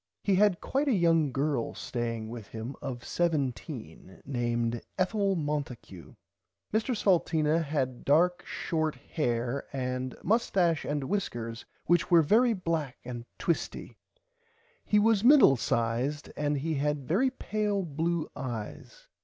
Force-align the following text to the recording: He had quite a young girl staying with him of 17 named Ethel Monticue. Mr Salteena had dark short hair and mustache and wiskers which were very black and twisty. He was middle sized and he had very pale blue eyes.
He 0.23 0.33
had 0.33 0.61
quite 0.61 0.87
a 0.87 0.93
young 0.93 1.31
girl 1.31 1.75
staying 1.75 2.27
with 2.29 2.47
him 2.47 2.75
of 2.81 3.03
17 3.05 4.23
named 4.25 4.81
Ethel 4.97 5.35
Monticue. 5.35 6.15
Mr 6.73 6.97
Salteena 6.97 7.61
had 7.63 8.03
dark 8.03 8.43
short 8.43 8.95
hair 8.95 9.67
and 9.71 10.15
mustache 10.23 10.85
and 10.85 11.03
wiskers 11.03 11.65
which 11.85 12.09
were 12.09 12.23
very 12.23 12.53
black 12.53 12.97
and 13.05 13.25
twisty. 13.37 13.95
He 14.83 14.97
was 14.97 15.23
middle 15.23 15.55
sized 15.55 16.31
and 16.35 16.57
he 16.57 16.73
had 16.73 17.07
very 17.07 17.29
pale 17.29 17.83
blue 17.83 18.27
eyes. 18.35 19.07